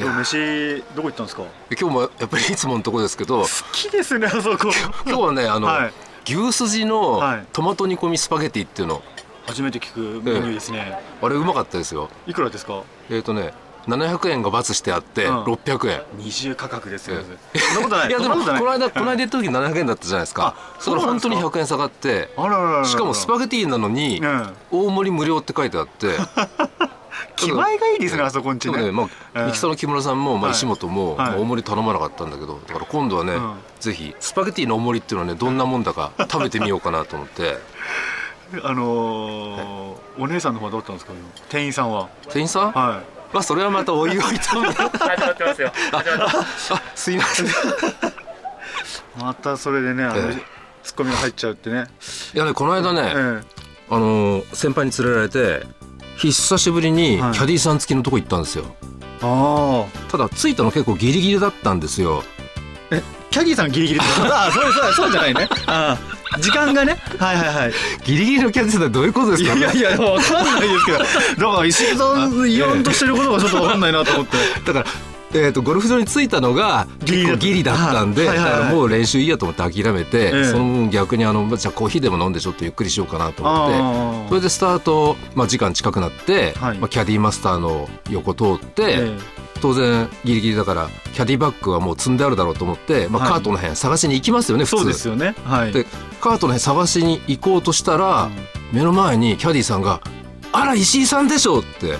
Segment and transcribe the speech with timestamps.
[0.00, 1.42] 今日飯どこ行ったんですか？
[1.78, 4.70] 今日もやっぱりいつものとこですけど好きですねあそこ。
[5.06, 5.92] 今日はねあの、はい。
[6.32, 7.46] 牛すじのはい。
[7.52, 9.02] トマト煮込みスパゲティっていうの。
[9.46, 12.08] 初めて聞くメニューですね、あれうまかったですよ。
[12.26, 12.82] いくらですか？
[13.10, 13.52] えっ、とね
[13.86, 15.44] 700円が×してあってうん。
[15.44, 17.16] 600円、二重価格ですよ、
[17.54, 18.08] えそんなことない。
[18.08, 20.54] いやでもこの間この間言った時700円だったじゃないですか。
[20.56, 22.28] あそれ本当に100円下がって
[22.84, 24.52] しかもスパゲティなのにうん。
[24.70, 26.16] 大盛り無料って書いてあって
[27.46, 28.72] 気前がいいですねあそこんちね。
[28.72, 29.46] でもね、まあ、うん。
[29.46, 30.52] ミキサーの木村さんも、まあ、はい。
[30.52, 33.54] 石本も、大盛り頼まなかったんだけどだから今度はね、うん。
[33.80, 37.58] ぜひスパゲティの大盛りっていうのはねどんなもんだか 食べてみようかなと思って。
[38.64, 41.12] あのーお姉さんの方はどうだったんですか？
[41.48, 42.08] 店員さんは。
[42.28, 43.00] 店員さん、は
[43.32, 44.70] まあそれはまたおいおいと始ま
[45.30, 45.72] ってますよ。
[45.92, 46.74] 始まってます。
[46.74, 47.46] あすいません。
[47.46, 47.52] い い
[49.22, 50.08] またそれでね
[50.82, 51.86] ツッコミが入っちゃうってね。
[52.34, 53.64] やねこの間ね、ええ。
[53.90, 55.64] あのー先輩に連れられて
[56.28, 57.32] 久しぶりにキはい。
[57.32, 58.64] ャディーさん付きのとこ行ったんですよ、
[59.22, 62.22] あただ着いたの結構ギリギリだったんですよ。
[62.92, 65.48] あえキャディーさんギリギリ ああそうそうそうじゃないね。
[65.66, 65.96] あ
[66.32, 66.96] あ時間がね。
[67.18, 67.72] はいはいはい。
[68.04, 69.54] ギリギリのキャディーさんってどういうことですか？
[69.54, 70.98] いやいやいやわかんないですけど。
[70.98, 74.36] だから石井さん言おうとしてることがちょっとわかんないなと思って。
[74.64, 74.86] だから
[75.32, 78.28] えー、とゴルフ場に着いたのが結構ギリだったんで、
[78.72, 86.78] もう練習いいやと思って諦めて、ええその分逆にあのじゃあコーヒーでも飲んでちょっとゆっくりしようかなと思ってそれでスタート、まあ、時間近くなって、はい。
[86.78, 89.18] まあ、キャディーマスターの横通って、え
[89.60, 94.76] 当然ギリギリだからキャディバッグはもう積んであるだろうと思って、まあ、はいカートの辺探しに行きますよねえ普通。
[94.78, 95.34] そうですよね。
[95.44, 95.72] はい。
[95.72, 95.84] で
[96.20, 98.30] カートの辺探しに行こうとしたら、
[98.72, 100.00] 目の前にキャディーさんが
[100.52, 101.98] 「あら石井さんでしょ」って。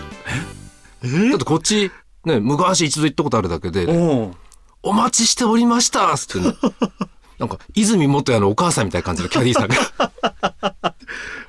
[1.03, 1.31] え？
[1.31, 1.91] だってこっち
[2.25, 4.35] ね昔一度行ったことあるだけでおう
[4.83, 6.55] 「お待ちしておりました」っつってね。
[7.39, 10.13] なんか泉元也のお母さんみたいな感じのキャディーさんが。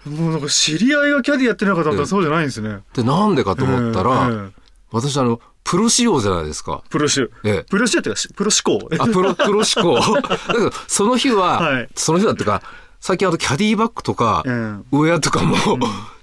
[0.06, 2.80] もうなんか知り合いがキャディやってるのかったらそうじゃないんですね。
[2.94, 6.84] でなんでかと思ったら、ええええ私あのプロ仕様じゃないですか。
[6.90, 7.64] プロシュええ。
[7.70, 8.80] プロシュっていうかしプロ志向。
[9.00, 9.96] あ、プロ、 プロ志向。
[9.96, 10.22] だ
[10.54, 11.90] けど、その日は、はい。
[11.96, 12.62] その日はっていうか、
[13.00, 14.86] 最近あのキャディバッグとか、うん。
[14.92, 15.56] ウェアとかも、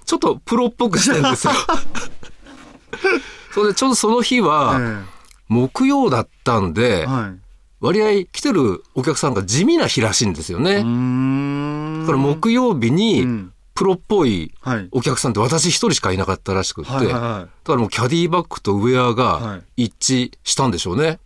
[0.05, 1.53] ちょっとプロっぽくしてるんですよ。
[3.59, 7.39] それでちょうどその日は、え木曜だったんえで、はい。
[7.81, 10.75] 割合来てるお客さんが地味な日らしいんですよね。
[10.75, 13.53] だから木曜日にうん。
[13.73, 14.87] プロっぽいはい。
[14.91, 21.19] お客さんって私一人しかいなかったらしくって、だはいからもうキャディバッグとウェアはが一致したんでしょうね。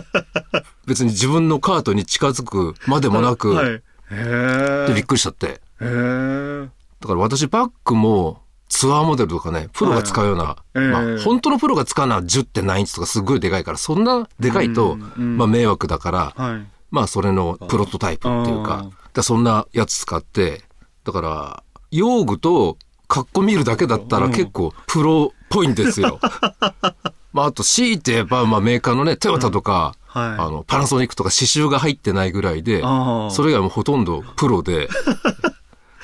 [0.86, 5.60] 別に自分のカートに近づくまでもなく、でびっくりしちゃって。
[5.78, 8.43] だから私バッグも
[8.74, 15.36] ツアーモデルとかね、プロが使うような、ええまあ本当のプロが使うのは10.9インチとかすごいでかいから、そんなでかいと、うんうん。
[15.36, 16.66] まあ迷惑だから、はい。
[16.90, 20.62] まあそれのプロトタイプっていうか、だからそんなやつ使って、
[21.04, 21.62] だから
[21.92, 22.76] 用具と
[23.06, 24.32] 格好見るだけだったらうん。
[24.32, 26.18] 結構プロっぽいんですよ。
[27.32, 30.28] まああと強いて言えば、まあメーカーのね、トヨタとか、はい。
[30.30, 32.82] あの、パナソニックとか刺繍が入ってないぐらいで、
[33.30, 34.88] それ以外もほとんどプロで、で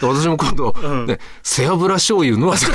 [0.06, 1.06] 私も今度、うん。
[1.06, 2.66] ね、背脂醤油の 刺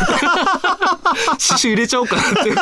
[1.38, 2.56] 繍入れちゃおうかなって。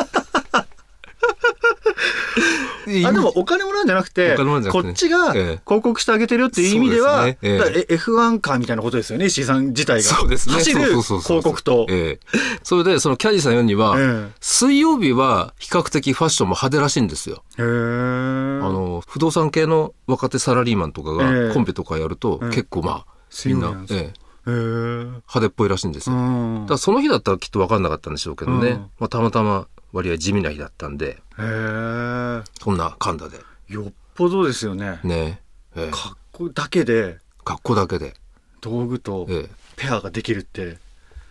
[3.05, 4.93] あでもお金もらうんじゃなくてお金もらうんじゃなくてね。
[4.93, 5.61] こっちがええ。
[5.65, 10.09] 広告してあげてるよっていう意味ではええだから F1 カーみたいなことですよね石井さん自体が。
[10.09, 10.55] そうですね。
[10.55, 11.85] 走る広告と。
[11.89, 12.37] ええ。
[12.63, 17.43] それで、そのキャディさん言うには、え水曜日は比較的ファッションも派手らしいんですよ。
[17.57, 17.67] えへえ。
[17.67, 26.19] あの、不動産系の若手サラリーマンとかえがえコンペとかやると、ええ結構まあ、水みんな、ええ派手っぽいらしいんですうよ。
[26.19, 28.69] だんからその日だったらきっと分かんなかったんでしょうけどね。
[28.71, 33.39] うんまあ、たまたま割合地味な日だったんで、へえそんな神田で。
[33.69, 35.41] よっぽどですよねね。
[35.75, 38.13] ええ格好だけで格好だけで。
[38.61, 40.77] 道具とええペアができるって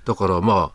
[0.04, 0.72] だからまあ、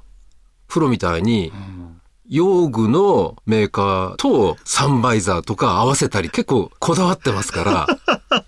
[0.68, 8.44] プロみたいにうん用具のメーカーとサンバイザーとか合わせたり結構こだわってますから。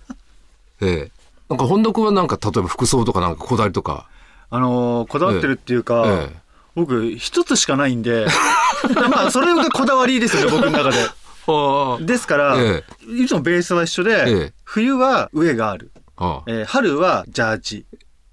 [0.81, 1.11] ええ。
[1.49, 4.07] なんか本田君はなんか例えば服装とかなんかこだわりとか。
[4.51, 8.25] あのーこだわってるっていうか、ええ僕一つしかないんで。
[9.09, 10.97] まあそれがこだわりですよね僕の中で。
[11.47, 12.83] あですから、え
[13.17, 14.53] いつもベースは一緒で、ええ。
[14.63, 16.43] 冬は上がある、あ。
[16.45, 17.85] えー春はジャージ。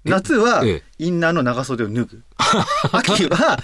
[0.05, 0.83] 夏はええ。
[0.99, 2.23] インナーの長袖を脱ぐ。
[2.93, 3.57] 秋は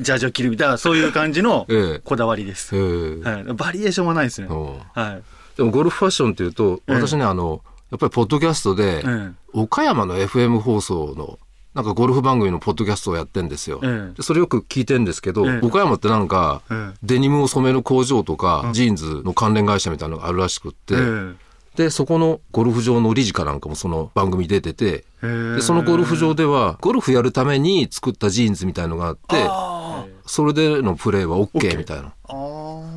[0.00, 1.98] ジャージを着るみたいなそういう感じのええ。
[2.00, 3.22] こだわりです、ええ。
[3.22, 5.22] はい、バリエーションはないですね、うんはい。
[5.56, 6.94] でもゴルフファッションっていうと、ええ。
[6.96, 11.38] 私ね、あの、やっぱりポッドキャストで、え岡山の FM 放送の、
[11.74, 13.80] なんかゴルフ番組のポッドキャストをやってんですよ。
[13.84, 15.66] えそれよく聞いてんですけど、ええ。
[15.66, 16.98] 岡山ってなんか、ええ。
[17.02, 21.34] デニムを染める工場とか、ジーンズの関連会社みたいなのがあるらしくって、え
[21.76, 25.54] で、そこのゴルフ場の理事かなんかもその番組出てて、え。
[25.56, 32.12] でそのゴルフ場では、ゴルフやるために作ったジーンズみたいのがあって、あそれでのプレーは OK みたいな。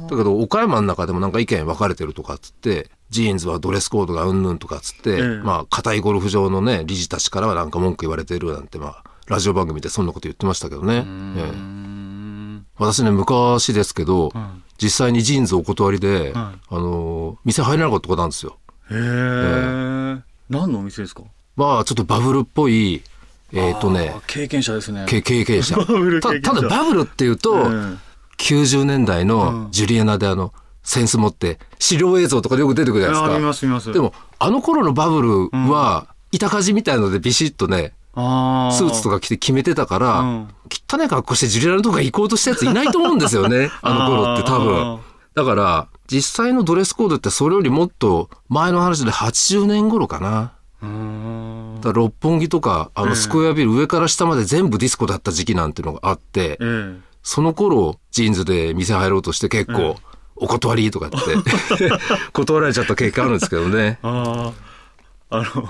[0.10, 11.06] あだけど岡山の中でもなんか意見分かれてるとかっつってジーンズはドレスコードがうんぬんとかっつって、ええまあ硬いゴルフ場のね理事たちからはなんか文句言われてるなんてまあラジオ番組でそんなこと言ってましたけどね、
[11.38, 12.62] ええ。
[12.78, 14.32] 私ね昔ですけど、
[14.82, 18.58] 実際にジーンズお断りで、あのー店入れなかったことなんですよ。
[18.92, 18.98] へえ。
[20.50, 21.24] 何のお店ですか？
[21.56, 23.04] まあちょっとバブルっぽい
[23.52, 25.06] えっ、とね経験者ですね。
[25.08, 25.76] 経験者。
[26.22, 28.00] たただバブルっていうと、うん
[28.40, 33.54] 90年代のジュリアナであの、扇子持って、資料映像とかでよく出てくるじゃないですか。
[33.54, 33.94] す見ます。
[33.94, 40.48] でも、あの頃のバブルは、イタカジみたいのでビシッとね、あー、スーツとか着て決めてたから、うん
[40.92, 43.72] 汚い格好してジュリアナとか行こうとしたやついないと思うんですよね。
[43.82, 45.00] あの頃って多あー分。
[45.34, 50.52] だから、実際のドレスコードってそれよりもっと前の話で80年頃かな。
[51.82, 57.00] だ六本木とか、あのスクエアビル上から下まで全部ディスコだった時期なんていうのがあって、ええ。
[57.24, 59.98] その頃、ジーンズで店入ろうとして結構、
[60.36, 61.18] お断りとかって、
[62.34, 64.00] 断られちゃった経験あるんですけどね。
[64.04, 64.54] あ
[65.30, 65.70] あ、あの、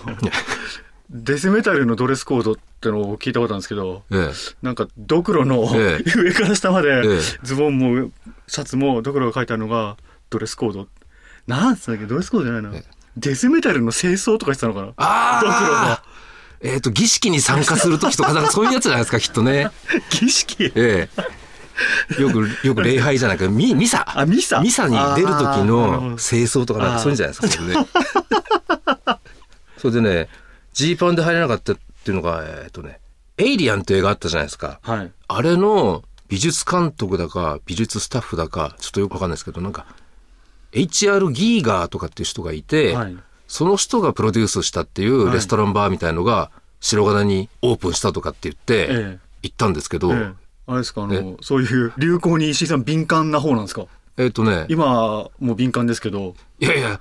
[1.10, 8.12] デスメタルのドレスコードってのを聞いたことあるんですけど、ええ、なんか、ドクロのええ上から下までええ、ズボンも
[8.48, 9.98] シャツもドクロが書いてあるのが
[10.30, 10.88] ドレスコード。
[11.48, 12.06] なんつったっけ？
[12.06, 12.80] ドレスコードじゃないな。
[13.18, 14.94] デスメタルの清掃とかしてたのかな？
[14.98, 16.04] あドクロがあ。
[16.62, 19.72] えっ、と、儀式に参加するときとか、なんかそういうやつじゃないですか、きっとね。
[20.12, 20.66] 儀式？
[20.75, 21.38] ええ。
[22.20, 24.06] よく、よく礼拝じゃないか、ミ、ミサ。
[24.20, 27.88] あミサミサに出る時のど清掃とかなんかそういうんじゃないですか、それね。
[29.78, 30.30] それでね、
[30.74, 33.00] ジーパンで入れなかったっていうのが、えっ、とね、
[33.38, 34.80] エイリアンって映画あったじゃないですか。
[34.81, 35.12] はい。
[35.28, 39.88] あれの美術監督だか美術スタッフだかちょっとよくわかんないですけどなんか
[40.74, 43.18] HR ギーガーとかっていう人がいて、はい
[43.50, 50.34] その人がプロデュースしたっていうレストランバーみたいのが白金にオープンしたとかって言ってええ行ったんですけど、ええ
[50.69, 53.86] あれですかあえの、そういう 流行に石井さん敏感な方なんですか？
[54.18, 56.36] えっ、とね今もう敏感ですけど。
[56.60, 57.00] いやいや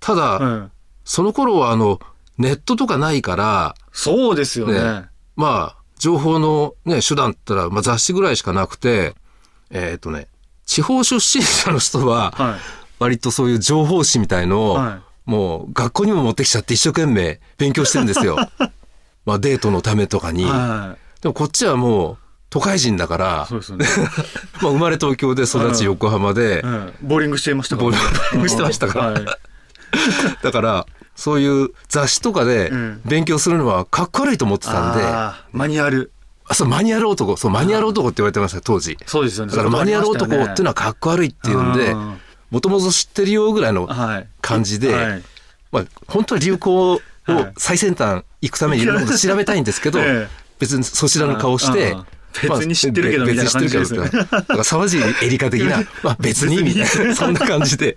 [0.00, 0.74] ただ、ええ
[1.04, 2.00] その頃はあの
[2.38, 4.82] ネットとかないからそうですよね。
[4.82, 5.04] ね
[5.36, 9.14] まあ情報のね手段ったら、まあ、雑誌ぐらいしかなくて
[9.70, 10.28] えっ、とね
[10.64, 12.60] 地方出身者の人は、はい。
[12.98, 18.36] 割とそういう情報誌みたいのを、はもう学校にも持ってきちゃって一生懸命勉強してるんですよ。
[19.26, 20.44] まあデートのためとかに。
[20.44, 22.18] はでもこっちはもう
[22.54, 23.48] 都会人だからい。
[23.48, 23.86] そう、ですよね。
[24.62, 29.24] まあ生まれ東京で育ち横浜で、ええボーリングしていましたボーリングしてましたからはい。
[30.40, 30.86] だから
[31.16, 35.04] そういう雑誌とかでうん勉強するのはかっこ悪いと思ってたんで、
[35.50, 36.12] マニュアル。
[36.46, 38.98] あそうマニュアル男、そうマニュアル男って言われてました当時。
[39.04, 39.50] そうですよね。
[39.50, 42.18] だからマニュアル男っていうのはかっこ悪いっていうんでうん、
[42.52, 44.28] もともと知ってるよぐらいのはい。
[44.40, 45.22] 感じで、はい
[45.72, 51.96] まあ、本当は流行をはい最先端行くためにいろんなこと調べたいんですけど、 ええ別にそちらの顔して
[52.42, 57.96] 別に知ってるけどまあみたいな感じ別に知ってるけどだから沢尻エリカ的な、 まあ別にみたいな、そんな感じで。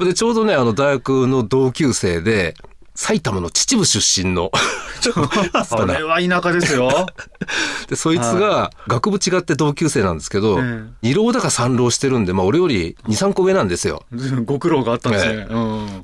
[0.00, 2.54] で、ちょうどね、あの大学の同級生で、
[2.94, 4.50] 埼玉の秩父出身の
[5.00, 7.06] それは田舎ですよ。
[7.88, 14.04] で、そいつが学部違って同級生なんですけど、え二浪だか三浪してるんで、まあ俺より二、三個上なんですよ。
[14.44, 15.46] ご苦労があったんですね。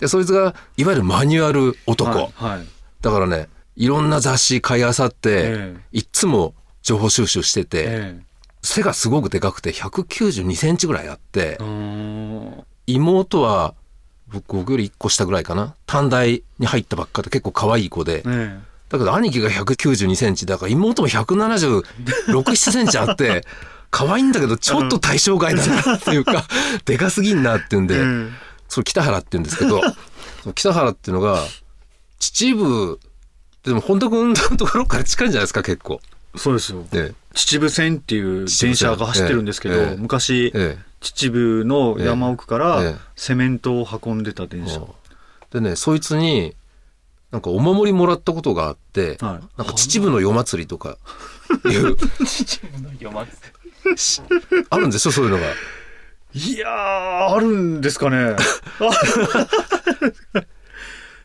[0.00, 2.10] で、そいつが、いわゆるマニュアル男。
[2.10, 2.44] はい。
[2.50, 2.66] はい
[3.00, 8.20] だからね、いろんな雑誌買い漁って、ええいっつも情報収集してて、え
[8.62, 11.58] 背がすごくでかくて192センチぐらいあって。
[12.86, 13.74] 妹は
[14.28, 15.74] 僕僕より1個下ぐらいかな？
[15.86, 18.58] 短大に入ったばっかで結構可愛い子で、え
[18.88, 21.82] だけど兄貴が192センチだから妹も176、
[22.24, 23.44] 7センチあって、
[23.90, 26.46] 可愛いんだけどちょっと対象外だなっていうか、
[26.84, 29.80] でかすぎんなっていうんで、ええそれ北原って言うんですけど、
[30.54, 31.42] 北原っていうのが、
[32.18, 32.98] 秩父、
[33.64, 36.00] でも本田君のところから近いんじゃないですか、結構。
[36.36, 36.84] そうですよ。
[36.92, 44.80] え秩父線っていう電車が走ってるんですけど、ええ昔、ええ秩父の山奥からええセメントを運んでた電車。
[45.50, 46.54] でね、そいつに、
[47.30, 50.98] なんかお守りもらったことがあって、はいなんか秩父の夜祭りとか
[51.70, 53.30] いう、読まず
[54.70, 55.44] あるんですよ、そういうのが。
[56.34, 58.36] いやー、あるんですかね。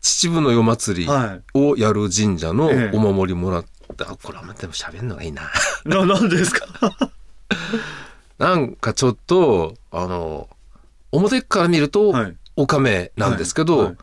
[0.00, 3.73] 秩父の夜祭りはをやる神社のええお守りもらった。
[4.00, 5.42] あこれはでも喋るのがいいな。
[5.42, 5.44] い。
[5.88, 6.66] な、なんでですか？
[8.38, 10.48] なんかちょっと、あの、
[11.12, 13.96] 表から見るとはい、おかめなんですけど、はいはい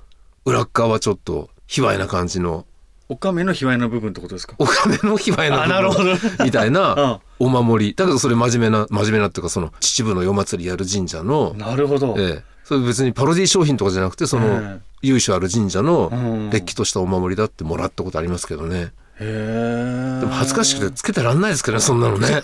[0.44, 2.66] 裏っ側はちょっと、卑猥な感じの、
[3.10, 4.56] おかめの卑猥な部分ってことですか？
[4.58, 7.94] おかめの卑猥なあなるほど部分みたいあな お守り。
[7.94, 12.16] だけどそれ真面目な、真面目なっていうか、その秩父の夜祭りやる神社の、なるほど。
[12.18, 18.94] ええ、それ別にパロディ商品とかじゃなくて、その、ええ由緒ある神社のうんれっきとしたお守りだってもらったことありますけどね。
[19.26, 22.42] でも恥ずかしくてつけてらんないですけどね、そんなのね。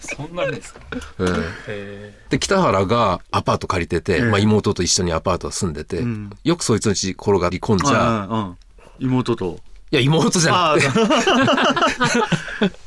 [0.00, 0.80] そんなんですか？
[1.20, 1.26] ええ。
[1.68, 4.22] へで、北原がアパート借りてて、ええ。
[4.22, 6.30] まあ妹と一緒にアパート住んでて、うん。
[6.44, 8.56] よくそいつの家転がり込んじゃ、いはいはいうん
[9.00, 9.60] 妹と？
[9.92, 10.92] や、妹じゃあなく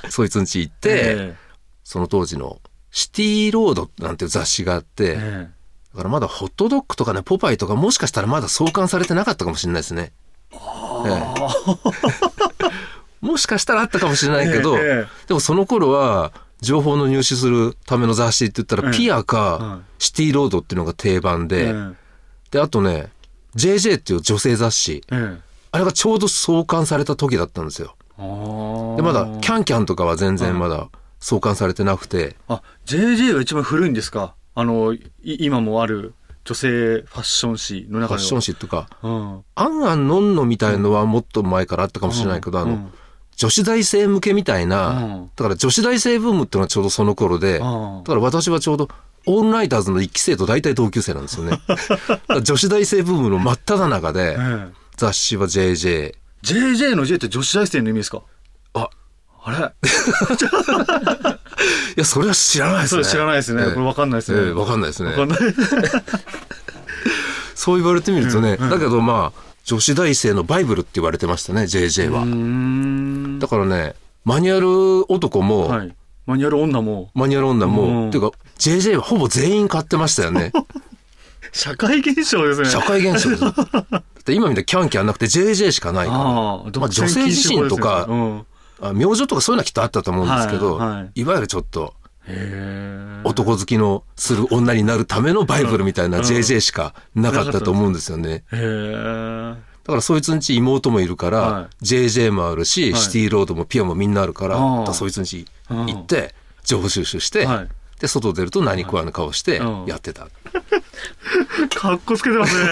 [0.03, 1.35] て、 そいつの家行って、え
[1.83, 2.59] その当時の
[2.91, 5.49] シティロードなんていう雑誌があって、ええ。
[5.93, 10.11] だからまだホットドッグとかね、ポパイとかもしかしたらまだ創刊されてなかったかもしれないですね。
[10.53, 10.59] ええ
[13.31, 18.95] もしかしたらあったかもしれないけど、でもその頃は、情報の入手するための雑誌って言ったら、ええ。
[18.95, 20.03] ピアはかい。
[20.03, 21.73] シティロードっていうのが定番で、え
[22.51, 23.09] で、あとね、
[23.55, 25.41] JJ っていう女性雑誌、ええ。
[25.71, 27.95] あれがちょうど創刊された時だったんですよ。
[28.17, 34.35] で、まだ、キャンキャンとかは全然まだ創刊されてなくて、あ JJ が一番古いんですか？
[34.53, 38.07] あのい今もある女性ファッション誌の中では。
[38.09, 39.43] ファッション誌とか、うん。
[39.55, 42.93] アンアンノンノみたいのはもっと前からあったかもしれないけど、あの、うん
[43.37, 47.63] 女子大生向けみたいな、うんだから女子大生ブームっていうのはちょうどその頃で、う
[48.01, 48.89] んだから私はちょうど、
[49.25, 51.59] オールナイターズの一期生と大体同級生なんですよね。
[52.43, 56.15] 女子大生ブームの真っ只中で、ええ雑誌は JJ。
[56.43, 58.21] JJ の J って女子大生の意味ですか？
[58.73, 58.89] あ、
[59.43, 59.57] あれ？
[59.57, 59.61] い
[61.97, 63.03] や、それは知らないですね。
[63.03, 63.63] それ知らないですね。
[63.63, 64.39] ええこれわかんないですね。
[64.41, 65.39] ええわかんないですねわかんない。
[67.55, 73.39] そう言われてみるとね、うんうんだけどまあ、女子大生のバイブルって言われてましたね、JJ は。
[73.39, 75.95] だからね、マニュアル男も、はい。
[76.25, 80.51] マニュアル女も、マニュアル女も、うんっていうか、JJ はほぼ全員買ってましたよね。
[81.51, 82.69] 社会現象ですね。
[82.69, 83.41] 社会現象です。
[83.43, 83.51] だ
[83.99, 86.19] って今みたいにキャンキャンなくて JJ しかないから。
[86.19, 88.45] まあ女性自身とかうん。
[88.81, 91.93] あ明星とかそういうのはきっとあったと思うんですけど、はいはいいわゆるちょっと。
[93.23, 98.43] 男好きのする女になるためのバイブルみたいな JJ しかなかったと思うんですよね。
[98.51, 103.01] だからそいつんち妹もいるから、は JJ もあるし、はい。
[103.01, 107.69] シティロードもピアもみんなあるから、そいつんち行って、情報収集して、はい
[108.01, 110.27] で、外出ると何食わぬ顔してうんやってた。
[111.75, 112.69] かっこつけてますね。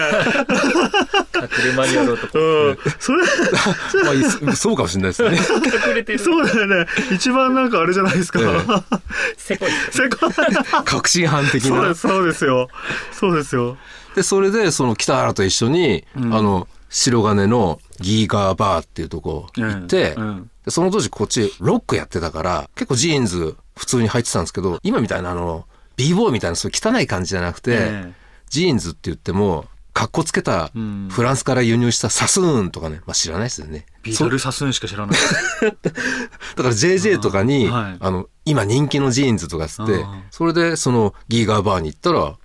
[1.34, 2.38] 隠れマニュアル男。
[2.38, 2.78] うん。
[2.98, 3.22] それ、
[4.04, 5.38] まあいい、そうかもしれないですね。
[5.88, 6.18] 隠れてる。
[6.18, 6.86] そうだよね。
[7.12, 8.40] 一番なんかあれじゃないですか。
[8.40, 8.44] え
[9.36, 10.84] せこいせこい。
[10.84, 12.00] 確信犯的なそうです、。
[12.00, 12.68] そうですよ。
[13.12, 13.76] そうですよ。
[14.16, 25.64] で、それで、その北原と一緒に、うんあの、白金のギーガーバーっていうとこ行って、うんうんでその当時こっちロックやってたから、結構ジーンズ普通に履いてたんですけど、今みたいなあの、
[25.96, 28.12] b ボーイみたいなそう汚い感じじゃなくて、ええ
[28.50, 33.86] ジーンズって言っても、かっこつけたうんフランスから輸入したサスーンとかね、まあ知らないですよね。
[34.02, 35.16] ヴィダルサスーンしか知らない。
[35.62, 35.82] だか
[36.56, 42.36] ら JJ とかに、あはいあの、今人気のジーンズとかつってあ、それでそのギーガーバーに行ったら、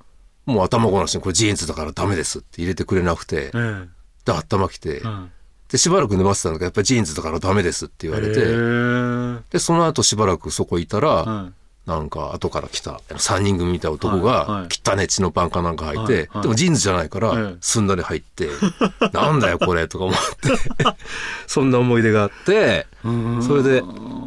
[0.46, 3.88] もう頭ごなしにこれジーンズだからダメですって入れてくれなくて、え
[4.26, 5.00] で、頭きてえ。
[5.00, 5.32] う、ん。
[5.72, 9.44] で、しばらく粘ってたんだけど、やっぱりジーンズだからダメですって言われへて、え。
[9.52, 11.54] で、その後しばらくそこいたら、うん
[11.86, 14.68] なんか後から来た3人組みたいな男はいはい。
[14.84, 16.42] が、汚ね血のパンかなんか履いて、はいはい。
[16.42, 17.58] でもジーンズじゃないから、ええ。
[17.62, 18.50] すんなり入って、
[19.14, 20.50] なんだよこれとか思って、
[21.46, 23.44] そんな思い出があって、うん。
[23.44, 23.84] それで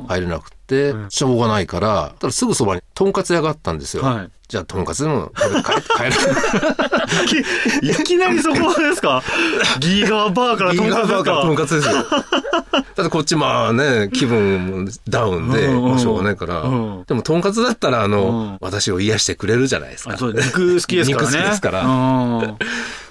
[0.06, 4.04] 入れなくて、しょうがないから、ただすぐそばにとんかつ屋があったんですよ。
[4.04, 6.04] はいじゃあとんかつでも食べて帰
[7.82, 7.90] る。
[8.00, 9.22] いきなりそこですか？
[9.78, 11.30] ギーガーバーからギとんかつですか？
[11.32, 11.94] らとんかかつですよ。
[11.94, 17.04] だってこっちまあね、気分もダウンで、うんうんまあしょうがないからうん。
[17.06, 18.20] でもとんかつだったらあうの
[18.54, 20.16] ん、私を癒してくれるじゃないですかあ。
[20.16, 21.28] そう肉好きですからね。
[21.28, 22.56] 肉好きですからうん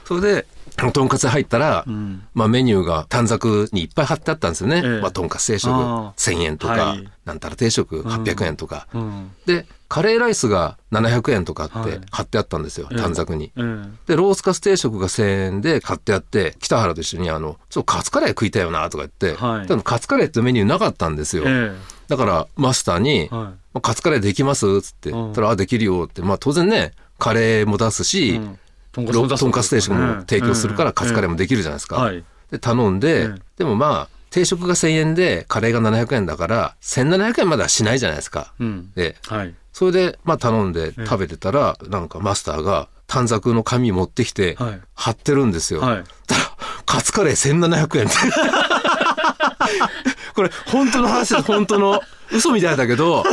[0.07, 0.45] それで、
[0.93, 5.01] とんかつ入ったらん、まあメニューが短冊にいっぱい貼ってあったんですよねええ。
[5.01, 8.87] まあとんかつ定食あー1000円とかはい、なんたら定食800円とか。
[8.93, 11.91] うんで、カレーライスが700円とかっはい。
[11.91, 13.51] て貼ってあったんですよ、ええ短冊に。
[13.55, 13.97] うん。
[14.07, 19.67] で、ロースカス定食が1000円で買ってあって、北原と一緒にあの、ちょっとカツカレー食いたいよなとか言って、はい。
[19.67, 21.43] でもカツカレーってメニューなかったんですよ。
[21.45, 21.75] え
[22.07, 23.29] だからマスターに、えはい。
[23.31, 25.11] まあカツカレーできますつって。
[25.11, 25.17] うん。
[25.23, 26.21] 言ったら、あ、できるよって。
[26.21, 28.59] まあ当然ね、カレーも出すし、うん。
[28.91, 29.05] とん
[29.51, 31.97] かつ定食も提供するからカツカレーもできるじゃないですか。
[31.97, 32.23] はい。
[32.51, 38.53] で、頼んで、ええでもまあ、定食が1000円でカレーが700円だから、1700円まではしないじゃないですか。
[38.59, 38.91] うん。
[38.95, 45.81] で、はいそれで、まあ頼んで食べてたら、なんかマスターが短冊の紙持ってきてはい、貼ってるんですよ。
[45.81, 46.41] はいたら、
[46.87, 48.15] カツカレー1700円って。
[50.33, 52.01] これ、本当の話です、本当の。
[52.31, 53.23] 嘘みたいだけど、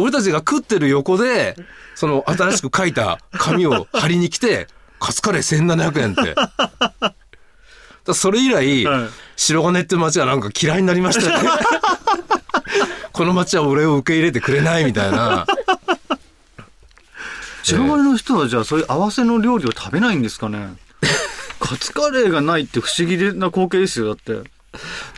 [0.00, 1.56] 俺たちが食ってる横で、
[1.96, 4.68] その新しく書いた紙を貼りに来て、
[5.00, 6.36] カツカレー1700円って。
[8.04, 11.48] だそれ以来、はい白金って街はなんか嫌いになりましたよね。
[13.12, 15.44] この街は俺を受け入れてくれないみたいな。
[17.62, 20.74] 白金の人はじゃあそういう合わせの料理を食べないんですかね？
[21.60, 24.42] カツカレーがないって不思議な光景ですよだってやっ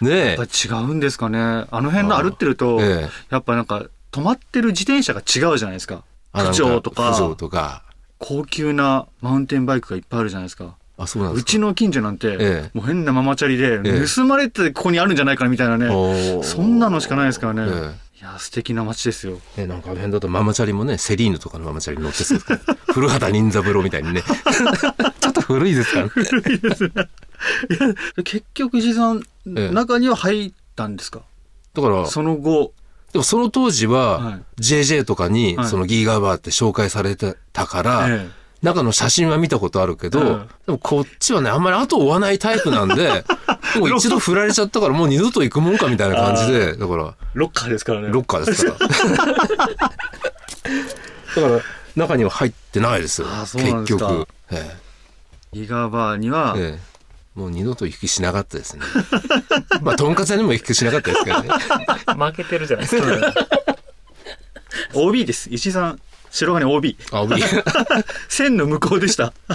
[0.03, 0.45] ねえぱ。
[0.45, 1.39] り違うんですかね？
[1.39, 6.03] あの辺の歩ってると、ええやっぱなんか止まってる自転車が違うじゃないですか。
[6.33, 7.83] あなん九条とか。
[8.19, 10.75] 高級なマウンテンバイクがいっぱいあるじゃないですか。
[10.97, 11.49] あ、そうなんですか。
[11.49, 15.89] うちの近所なんて、ええもう変なママチャリで、ええ盗まれてここにあるんじゃないかなみたいなね。
[15.89, 17.95] おーそんなのしかないですからね。
[18.25, 19.39] えいや、素敵な街ですよ。
[19.57, 22.77] えね、なんかあの辺だとママチャリもね、セリーヌとかのママチャリに乗ってそうですから。
[22.95, 24.23] 古畑任三郎みたいにね。
[25.21, 26.13] ちょっと古いですからね。
[28.25, 29.23] 結局、石井さん、
[29.57, 31.21] ええ中には入ったんですか？
[31.75, 32.73] だから、その後。
[33.13, 38.29] でもその当時は、はい JJ とかにはいそのギーガーバーって紹介されてたから、え
[38.65, 40.27] 中の写真は見たことあるけど、ええ
[40.67, 43.25] でもこっちはね、あんまり後を追わないタイプなんで、
[43.79, 48.09] もう一度振られちゃったからもう二度と行くもんかみたいな感じで、だから、ロッカーですからね。
[48.11, 48.79] ロッカーですから。
[51.37, 51.61] だから、
[51.95, 53.29] 中には入ってないですよ。
[53.31, 54.29] あそうなんですか結局。
[54.53, 54.77] え
[55.53, 56.95] ギガーバーには、えええ
[57.35, 58.83] もう二度と行きしなかったですね。
[59.83, 61.49] まあ、とんかつ屋にも行きしなかったですけどね。
[62.17, 63.35] 負けてるじゃないですか。
[64.95, 65.49] OB です。
[65.51, 66.01] 石井さん、
[66.35, 66.97] 白金 OB。
[67.13, 67.41] あ、おび
[68.29, 69.33] 線の向こうでした。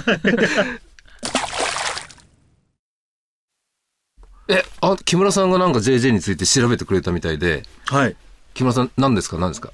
[4.48, 8.16] え、あ、木村さんがなんか JJ について調べてくれたみたいで、はい。
[8.54, 9.38] 木村さん何ですか？
[9.38, 9.72] 何ですか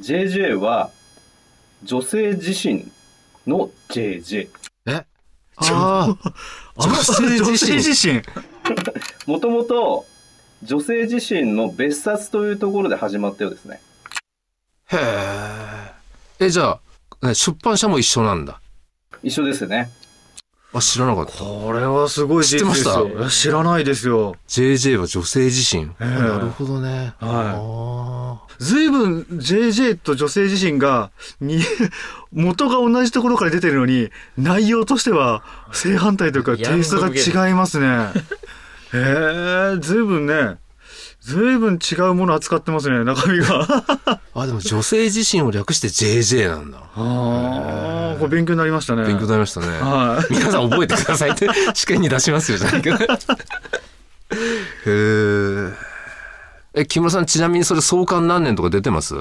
[0.00, 0.90] ？JJ は
[1.84, 2.90] 女性自身
[3.46, 4.48] の JJ。
[4.86, 4.92] え？
[4.94, 5.06] あ
[5.58, 6.16] あ、
[6.76, 8.22] 女性自身女性自身。
[9.32, 10.06] もともと
[10.62, 13.80] 女性自身の別冊というところで始まったようですね。
[14.88, 15.65] へえ。
[16.38, 16.78] え、じゃ
[17.22, 18.60] あ、ね出版社も一緒なんだ。
[19.22, 19.90] 一緒ですね。
[20.72, 21.32] あ、知らなかった。
[21.32, 24.36] これはすごい知ってまよいや知らないですよ。
[24.48, 25.84] JJ は女性自身？
[25.84, 27.14] ええなるほどね。
[27.20, 31.60] はあずいぶん JJ と女性自身が、に、
[32.32, 37.08] 元が同じところから出てるのに、内容としては正反対というかテイストが
[37.46, 38.12] 違いますね。
[38.92, 40.56] へえ、ずいぶんね、
[41.26, 43.66] ずいぶん違うもの扱ってますね、中身が。
[44.06, 44.20] あ。
[44.32, 46.78] あ、でも女性自身を略して JJ なんだ。
[46.78, 49.02] ああ、これ勉強になりましたね。
[49.02, 49.66] 勉強になりましたね。
[49.66, 50.32] はい。
[50.32, 52.96] 皆さん覚えてくださいって 試験に出しますよじゃないけど。
[52.96, 53.06] へ
[54.86, 55.72] え。
[56.74, 59.16] え、木村さんちなみにそれ創刊何年とか出てます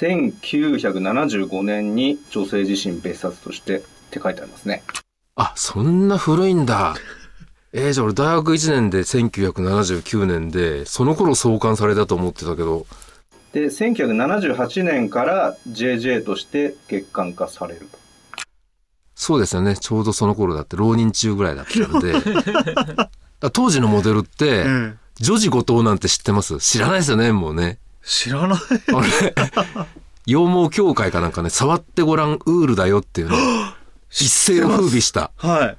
[0.00, 4.82] ？1975年に女性自身別冊としてって書いてありますね。
[5.36, 6.96] あ、そんな古いんだ。
[7.78, 12.86] えー、じゃあ俺大学1年で1979年で、その頃創刊されたと思ってたけど、
[13.52, 17.98] で、1978年から JJ として月刊化されると。
[19.14, 19.76] そうですよね。
[19.76, 22.14] ちょうどその頃だって浪人中ぐらいだったんで。
[23.52, 26.58] 当時のモデルって、ええ女児後藤なんて知ってます？
[26.58, 27.78] 知らないですよね、もうね。
[28.02, 28.58] 知らない。
[28.58, 29.34] あれ、
[30.26, 33.38] 羊毛協会かなんかね、触ってごらんウールだよっていうの を
[34.10, 35.30] 一世を風靡した。
[35.36, 35.76] はい。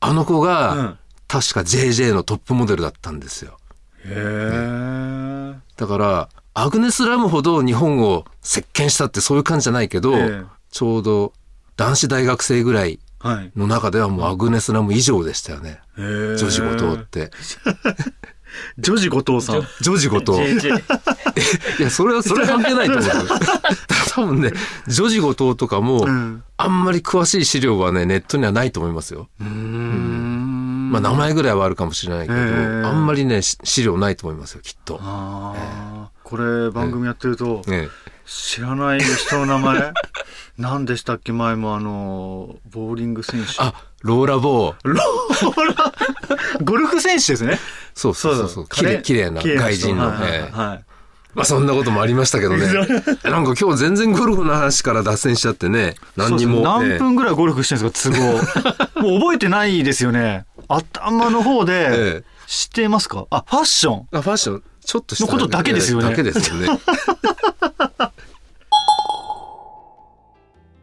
[0.00, 0.99] あの子が、うん
[1.30, 3.56] 確か JJ のトップモデルだったんですよ。
[4.04, 5.54] へえ。
[5.76, 11.32] だから、アグネス・ラムほど日本を席巻したってそういう感じじゃないけど、ええちょうど
[11.76, 13.52] 男子大学生ぐらいはい。
[13.54, 15.80] の中ではもうアグネス・ラム以上でしたよね。
[15.98, 16.02] へ
[16.34, 16.36] え。
[16.36, 17.30] 女子後藤って。
[18.78, 19.66] 女子後藤さん。
[19.80, 20.32] 女児後藤。
[21.78, 23.12] いや、それは、それは関係ないと思うよ。
[24.10, 24.52] 多分ね、
[24.88, 26.42] 女児後藤とかも、うん。
[26.56, 29.28] あんまり詳しい資料はね、ネットにはないと思いますよ。
[29.40, 30.09] うーん。
[30.90, 32.38] まあ名前ぐらいはあるかもしれないけど、
[32.88, 34.98] あんまりね、し資料ないと思いますよ、きっと。
[35.02, 37.88] ああ、これ番組やってると、え
[38.26, 39.92] 知らない人の名前？
[40.58, 41.32] 何でしたっけ？
[41.32, 43.48] 前もあの、ボーリング選手。
[43.58, 44.76] あ、ローラボー。
[44.84, 45.92] ローラ、
[46.62, 47.58] ゴルフ選手ですね。
[47.94, 48.66] そうそうそうそう。
[48.68, 50.08] 綺麗、な外人の。
[50.10, 50.84] はいはい。
[51.34, 52.66] まあそんなこともありましたけどね。
[53.24, 55.94] なんか今日全然ゴルフの話から脱線しちゃってね。
[56.16, 56.62] 何にも。
[56.62, 59.02] 何分ぐらいゴルフしてるんですか、都合。
[59.08, 60.44] もう覚えてないですよね。
[60.68, 61.72] 頭の方えで
[62.18, 63.26] え、知ってますか？
[63.30, 64.08] あ、ファッション。
[64.12, 66.66] あ、ファッション、ちょっとしたのことだけですよねだけですよね。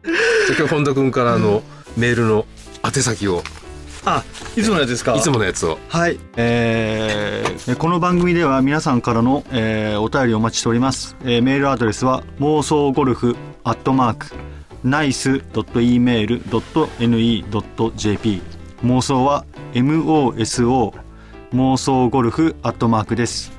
[0.04, 1.62] じゃあ今日本田君からあの、
[1.96, 2.46] メールの
[2.84, 3.42] 宛先を、
[4.16, 4.24] あ、
[4.56, 5.14] いつものやつですか？
[5.14, 5.78] いつものやつを。
[5.88, 14.28] はい、えーこの番組では皆さんからの、えーお便りをお待ちしております、えーメールアドレスは妄想ゴルフアットマーク
[14.84, 16.42] ナイス .email.ne.jp
[18.84, 19.44] 妄想は
[19.74, 20.94] MOSO
[21.52, 23.52] 妄想ゴルフアットマークです。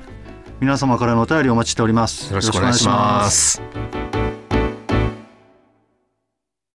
[0.60, 2.30] 皆様からのお便りをお待ちしております。
[2.30, 3.62] よろしくお願いします。